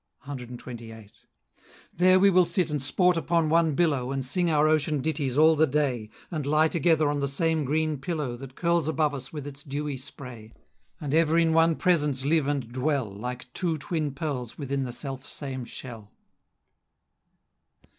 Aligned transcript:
CXXVIII. 0.25 1.11
"There 1.93 2.19
we 2.19 2.31
will 2.31 2.47
sit 2.47 2.71
and 2.71 2.81
sport 2.81 3.17
upon 3.17 3.49
one 3.49 3.75
billow, 3.75 4.11
And 4.11 4.25
sing 4.25 4.49
our 4.49 4.67
ocean 4.67 4.99
ditties 4.99 5.37
all 5.37 5.55
the 5.55 5.67
day, 5.67 6.09
And 6.31 6.43
lie 6.47 6.67
together 6.69 7.07
on 7.07 7.19
the 7.19 7.27
same 7.27 7.65
green 7.65 7.99
pillow, 7.99 8.35
That 8.35 8.55
curls 8.55 8.87
above 8.87 9.13
us 9.13 9.31
with 9.31 9.45
its 9.45 9.63
dewy 9.63 9.97
spray; 9.97 10.53
And 10.99 11.13
ever 11.13 11.37
in 11.37 11.53
one 11.53 11.75
presence 11.75 12.25
live 12.25 12.47
and 12.47 12.71
dwell, 12.71 13.11
Like 13.11 13.53
two 13.53 13.77
twin 13.77 14.13
pearls 14.15 14.57
within 14.57 14.85
the 14.85 14.91
selfsame 14.91 15.65
shell!" 15.65 16.09